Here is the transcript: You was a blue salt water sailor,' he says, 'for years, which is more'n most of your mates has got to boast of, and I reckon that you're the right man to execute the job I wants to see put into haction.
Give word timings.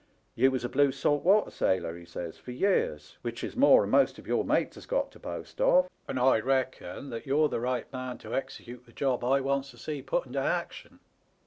You 0.33 0.49
was 0.49 0.65
a 0.65 0.67
blue 0.69 0.91
salt 0.91 1.23
water 1.23 1.51
sailor,' 1.51 1.95
he 1.95 2.05
says, 2.05 2.35
'for 2.39 2.49
years, 2.53 3.19
which 3.21 3.43
is 3.43 3.55
more'n 3.55 3.87
most 3.91 4.17
of 4.17 4.25
your 4.25 4.43
mates 4.43 4.73
has 4.73 4.87
got 4.87 5.11
to 5.11 5.19
boast 5.19 5.61
of, 5.61 5.91
and 6.07 6.19
I 6.19 6.39
reckon 6.39 7.11
that 7.11 7.27
you're 7.27 7.49
the 7.49 7.59
right 7.59 7.85
man 7.93 8.17
to 8.17 8.33
execute 8.33 8.87
the 8.87 8.93
job 8.93 9.23
I 9.23 9.41
wants 9.41 9.69
to 9.69 9.77
see 9.77 10.01
put 10.01 10.25
into 10.25 10.39
haction. 10.41 11.01